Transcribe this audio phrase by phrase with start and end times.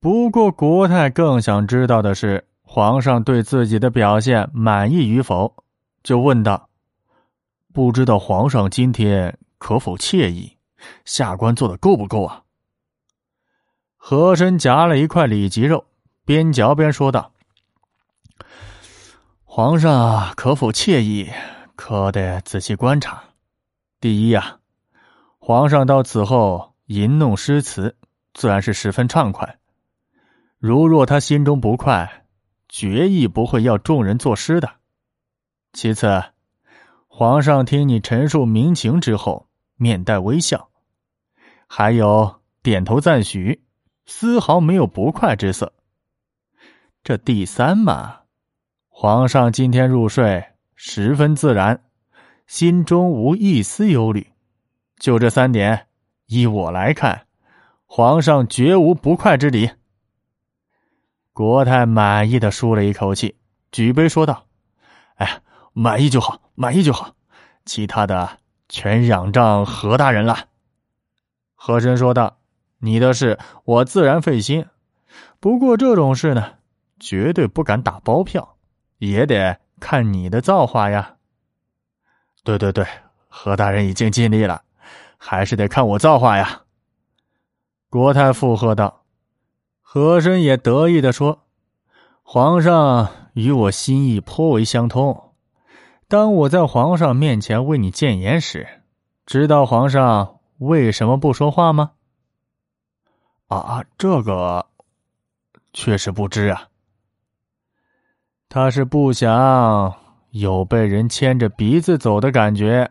[0.00, 5.56] 不过，国泰更想知道的是，皇上对自己的表现满意与否，
[6.04, 6.68] 就问道
[7.74, 10.56] ：“不知道皇上今天可否惬意？
[11.04, 12.44] 下官做的够不够啊？”
[13.98, 15.84] 和珅夹了一块里脊肉，
[16.24, 17.32] 边嚼边说道
[19.42, 21.28] ：“皇上可否惬意，
[21.74, 23.20] 可得仔细观察。
[24.00, 24.58] 第一呀，
[25.40, 27.96] 皇上到此后吟弄诗词，
[28.32, 29.57] 自然是十分畅快。”
[30.58, 32.24] 如若他心中不快，
[32.68, 34.68] 决意不会要众人作诗的。
[35.72, 36.20] 其次，
[37.06, 40.68] 皇上听你陈述民情之后，面带微笑，
[41.68, 43.62] 还有点头赞许，
[44.06, 45.72] 丝毫没有不快之色。
[47.04, 48.22] 这第三嘛，
[48.88, 50.44] 皇上今天入睡
[50.74, 51.84] 十分自然，
[52.48, 54.26] 心中无一丝忧虑。
[54.98, 55.86] 就这三点，
[56.26, 57.28] 依我来看，
[57.86, 59.70] 皇上绝无不快之理。
[61.38, 63.36] 国泰满意的舒了一口气，
[63.70, 64.46] 举杯说道
[65.14, 65.40] ：“哎，
[65.72, 67.14] 满意就好，满意就好，
[67.64, 70.48] 其他的全仰仗何大人了。”
[71.54, 72.38] 和珅说道
[72.82, 74.66] ：“你的事我自然费心，
[75.38, 76.54] 不过这种事呢，
[76.98, 78.56] 绝对不敢打包票，
[78.98, 81.18] 也得看你的造化呀。
[82.42, 82.84] ”“对对对，
[83.28, 84.62] 何大人已经尽力了，
[85.16, 86.62] 还是得看我造化呀。”
[87.88, 89.04] 国泰附和道。
[89.90, 91.46] 和珅也得意的说
[92.22, 95.32] ：“皇上与我心意颇为相通。
[96.06, 98.68] 当我在皇上面前为你谏言时，
[99.24, 101.92] 知道皇上为什么不说话吗
[103.48, 104.66] ？”“啊，这个
[105.72, 106.68] 确实不知啊。
[108.50, 109.94] ”“他是不想
[110.32, 112.90] 有被人牵着鼻子走的感觉。”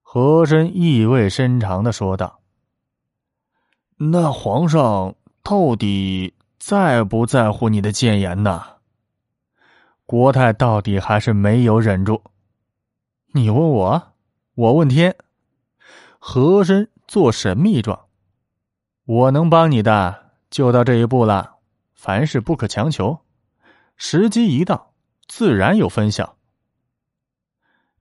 [0.00, 2.40] 和珅意味深长的说道。
[4.00, 8.64] “那皇上？”到底在不在乎你的谏言呢？
[10.06, 12.22] 国泰到底还是没有忍住。
[13.34, 14.14] 你问我，
[14.54, 15.14] 我问天。
[16.18, 18.06] 和珅做神秘状。
[19.04, 21.56] 我能帮你的，就到这一步了。
[21.92, 23.20] 凡事不可强求，
[23.96, 24.94] 时机一到，
[25.28, 26.38] 自然有分晓。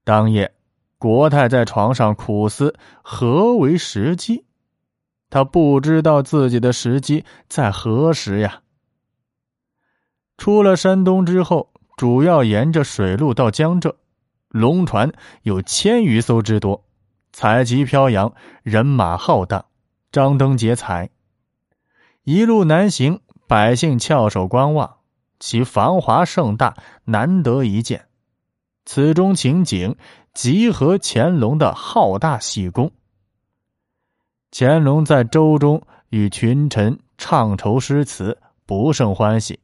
[0.05, 0.55] 当夜，
[0.97, 4.45] 国泰在床上苦思何为时机。
[5.33, 8.61] 他不知道自己的时机在何时呀。
[10.37, 13.95] 出了山东之后，主要沿着水路到江浙，
[14.49, 15.11] 龙船
[15.41, 16.85] 有千余艘之多，
[17.31, 19.65] 彩旗飘扬，人马浩荡，
[20.11, 21.09] 张灯结彩。
[22.21, 24.97] 一路南行，百姓翘首观望，
[25.39, 28.05] 其繁华盛大，难得一见。
[28.85, 29.95] 此中情景，
[30.35, 32.91] 集合乾隆的浩大喜功。
[34.55, 38.37] 乾隆在舟中与群臣唱酬诗词，
[38.67, 39.59] 不胜欢喜。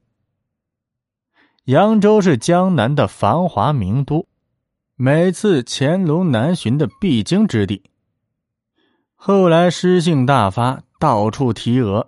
[1.66, 4.28] 扬州是江南的繁华名都，
[4.96, 7.84] 每次乾隆南巡的必经之地。
[9.14, 12.08] 后来诗兴大发，到处题额。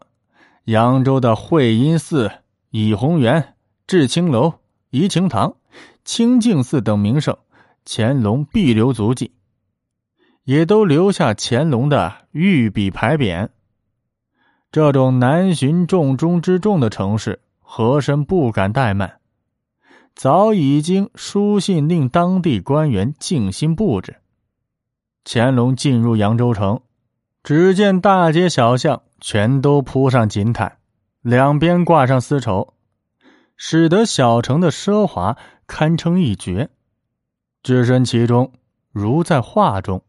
[0.64, 2.31] 扬州的会阴寺、
[2.72, 3.56] 倚红园、
[3.86, 4.56] 至清楼、
[4.90, 5.56] 怡情堂、
[6.03, 7.38] 清净寺等名胜，
[7.86, 9.31] 乾隆必留足迹。
[10.44, 13.50] 也都留下乾隆的御笔牌匾。
[14.72, 19.19] 这种南巡重中之重的城市，和珅不敢怠慢，
[20.16, 24.18] 早已经书信令当地官员静心布置。
[25.24, 26.81] 乾隆进入扬州城，
[27.44, 30.78] 只见大街小巷全都铺上锦毯，
[31.22, 32.73] 两边挂上丝绸，
[33.56, 35.38] 使得小城的奢华
[35.68, 36.69] 堪称一绝。
[37.62, 38.53] 置身其中，
[38.91, 40.02] 如在画中。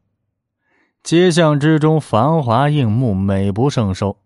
[1.02, 4.16] 街巷之中繁华映目，美不胜收。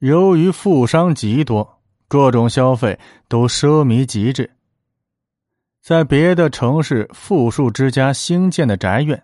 [0.00, 2.98] 由于富商极多，各种消费
[3.28, 4.50] 都奢靡极致。
[5.80, 9.22] 在别的城市，富庶之家兴建的宅院，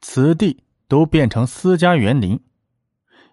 [0.00, 2.40] 此地都变成私家园林。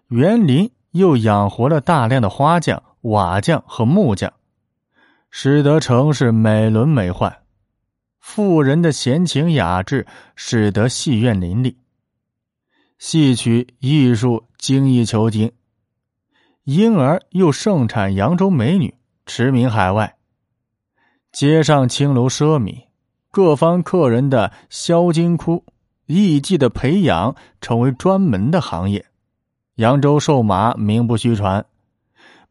[0.08, 4.32] 园林又养活了大量的花匠、瓦匠和木匠，
[5.30, 7.32] 使得城市美轮美奂。
[8.18, 10.04] 富人的闲情雅致，
[10.34, 11.76] 使得戏院林立。
[13.04, 15.50] 戏曲艺术精益求精，
[16.62, 18.94] 因而又盛产扬州美女，
[19.26, 20.14] 驰名海外。
[21.32, 22.84] 街上青楼奢靡，
[23.32, 25.64] 各方客人的销金窟、
[26.06, 29.04] 艺伎的培养成为专门的行业。
[29.74, 31.66] 扬州瘦马名不虚传，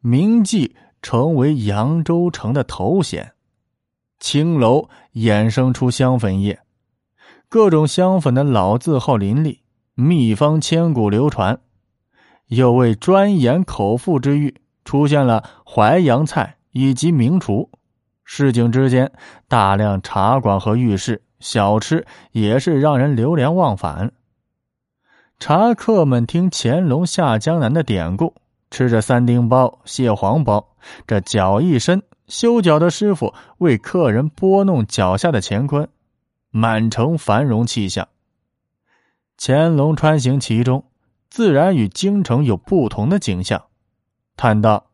[0.01, 0.69] 名妓
[1.01, 3.31] 成为扬州城的头衔。
[4.19, 6.59] 青楼衍生出香粉业，
[7.47, 9.57] 各种香粉的老字号林立。
[9.95, 11.59] 秘方千古流传，
[12.47, 14.55] 又为专研口腹之欲，
[14.85, 17.69] 出现了淮扬菜以及名厨，
[18.23, 19.11] 市井之间
[19.47, 24.11] 大量茶馆和浴室小吃也是让人流连忘返。
[25.39, 28.33] 茶客们听乾隆下江南的典故，
[28.69, 35.89] 吃着三丁包、蟹黄包，这脚一伸，修脚的师傅为客人拨弄脚下的乾坤，
[36.49, 38.07] 满城繁荣气象。
[39.43, 40.83] 乾隆穿行其中，
[41.31, 43.59] 自然与京城有不同的景象。
[44.37, 44.85] 叹道：“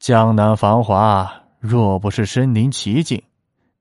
[0.00, 3.22] 江南繁华，若不是身临其境，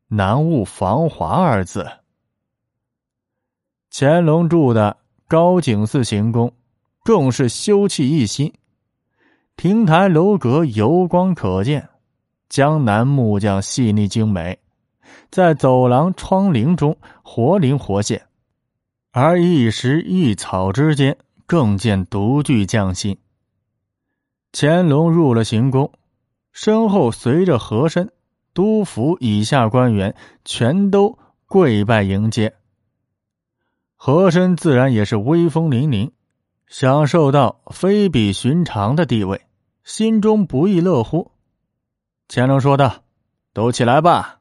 [0.07, 1.83] 难悟‘繁华’二字。”
[3.89, 4.95] 乾隆住的
[5.27, 6.53] 高景寺行宫，
[7.03, 8.53] 更是修葺一新，
[9.57, 11.89] 亭台楼阁油光可见，
[12.49, 14.59] 江南木匠细腻精美，
[15.31, 18.21] 在走廊窗棂中活灵活现。
[19.13, 23.17] 而一石一草之间，更见独具匠心。
[24.53, 25.91] 乾隆入了行宫，
[26.53, 28.13] 身后随着和珅、
[28.53, 30.15] 督府以下官员
[30.45, 32.53] 全都跪拜迎接。
[33.97, 36.11] 和珅自然也是威风凛凛，
[36.67, 39.41] 享受到非比寻常的地位，
[39.83, 41.31] 心中不亦乐乎。
[42.29, 43.03] 乾隆说道
[43.51, 44.39] ：“都起来吧。”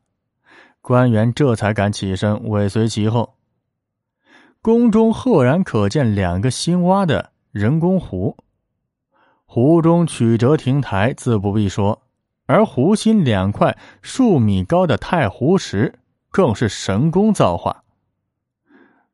[0.81, 3.35] 官员这才敢起身，尾随其后。
[4.63, 8.37] 宫中赫然可见两个新挖的人工湖，
[9.47, 12.03] 湖中曲折亭台自不必说，
[12.45, 15.99] 而湖心两块数米高的太湖石
[16.31, 17.85] 更是神工造化，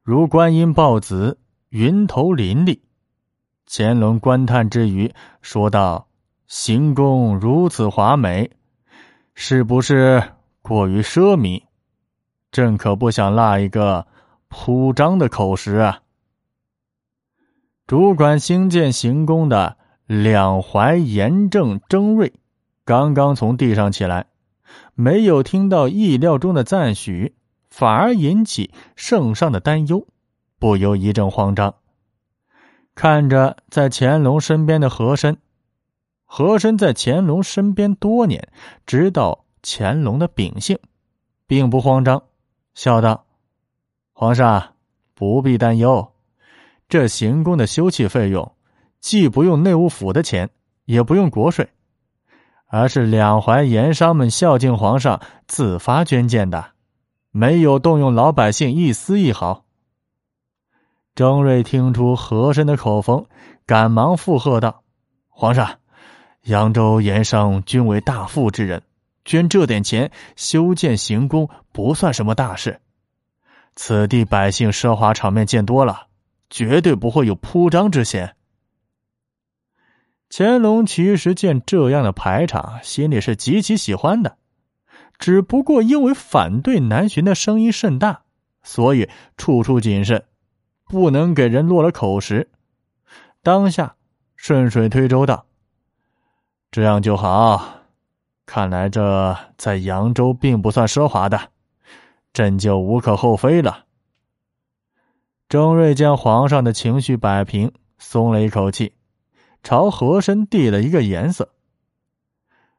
[0.02, 1.38] 如观音抱子，
[1.68, 2.82] 云头林立。
[3.68, 6.08] 乾隆观叹之余说道
[6.48, 8.50] ：“行宫如此华美，
[9.34, 10.20] 是不是
[10.60, 11.62] 过于奢靡？
[12.50, 14.04] 朕可不想落一个。”
[14.48, 16.02] 铺张的口实啊！
[17.86, 19.76] 主管兴建行宫的
[20.06, 22.32] 两淮严正征瑞，
[22.84, 24.26] 刚刚从地上起来，
[24.94, 27.34] 没有听到意料中的赞许，
[27.68, 30.06] 反而引起圣上的担忧，
[30.58, 31.74] 不由一阵慌张。
[32.94, 35.36] 看着在乾隆身边的和珅，
[36.24, 38.48] 和珅在乾隆身边多年，
[38.86, 40.78] 知道乾隆的秉性，
[41.46, 42.22] 并不慌张，
[42.74, 43.25] 笑道。
[44.18, 44.72] 皇上
[45.14, 46.10] 不必担忧，
[46.88, 48.50] 这行宫的修葺费用，
[48.98, 50.48] 既不用内务府的钱，
[50.86, 51.68] 也不用国税，
[52.66, 56.68] 而是两淮盐商们孝敬皇上自发捐建的，
[57.30, 59.66] 没有动用老百姓一丝一毫。
[61.14, 63.26] 张瑞听出和珅的口风，
[63.66, 64.82] 赶忙附和道
[65.28, 65.80] ：“皇上，
[66.44, 68.82] 扬州盐商均为大富之人，
[69.26, 72.80] 捐这点钱修建行宫，不算什么大事。”
[73.76, 76.08] 此地百姓奢华场面见多了，
[76.48, 78.34] 绝对不会有铺张之嫌。
[80.30, 84.38] 乾隆其实见这样的排场，心里是极其喜欢的，
[85.18, 88.22] 只不过因为反对南巡的声音甚大，
[88.62, 90.24] 所以处处谨慎，
[90.86, 92.50] 不能给人落了口实。
[93.42, 93.94] 当下
[94.34, 95.46] 顺水推舟道
[96.72, 97.82] ：“这样就好。
[98.46, 101.50] 看来这在扬州并不算奢华的。”
[102.36, 103.86] 朕就无可厚非了。
[105.48, 108.92] 征瑞见皇上的情绪摆平，松了一口气，
[109.62, 111.48] 朝和珅递了一个颜色。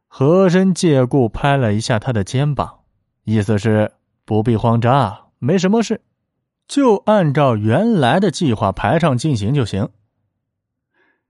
[0.06, 2.82] 和珅借故拍了一下他的肩膀，
[3.24, 3.92] 意思是
[4.26, 6.02] 不必慌张，没什么事，
[6.68, 9.90] 就按照原来的计划排场进行就行。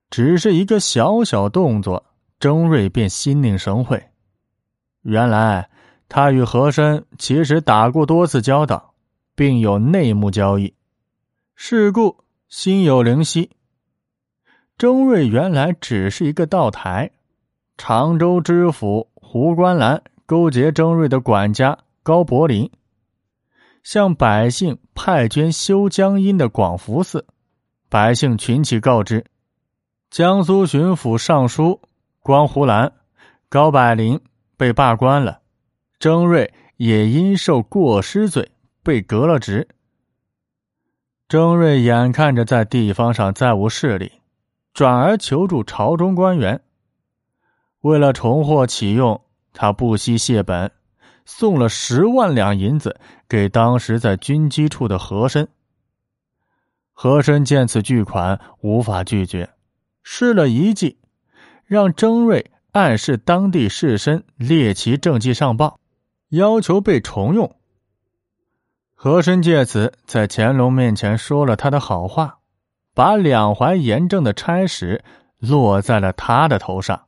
[0.09, 2.03] 只是一个小小动作，
[2.41, 4.09] 征瑞便心领神会。
[5.03, 5.69] 原来。
[6.09, 8.93] 他与和珅其实打过多次交道，
[9.35, 10.73] 并有内幕交易，
[11.55, 13.51] 是故心有灵犀。
[14.77, 17.11] 征瑞原来只是一个道台，
[17.77, 22.71] 常州知府胡观澜勾结征瑞的管家高柏林，
[23.83, 27.25] 向百姓派捐修江阴的广福寺，
[27.89, 29.25] 百姓群起告知，
[30.09, 31.81] 江苏巡抚尚书
[32.21, 32.93] 关胡兰、
[33.49, 34.21] 高柏林
[34.55, 35.41] 被罢官了。
[35.99, 38.51] 征瑞也因受过失罪
[38.83, 39.67] 被革了职。
[41.27, 44.11] 征瑞眼看着在地方上再无势力，
[44.73, 46.61] 转而求助朝中官员。
[47.81, 49.19] 为了重获启用，
[49.53, 50.71] 他不惜血本，
[51.25, 55.47] 送了十万两银子给当时在军机处的和珅。
[56.93, 59.49] 和珅见此巨款，无法拒绝，
[60.03, 60.97] 施了一计，
[61.65, 65.79] 让征瑞暗示当地士绅列其政绩上报。
[66.29, 67.55] 要求被重用。
[68.93, 72.39] 和珅借此在乾隆面前说了他的好话，
[72.93, 75.03] 把两淮严政的差使
[75.37, 77.06] 落在了他的头上。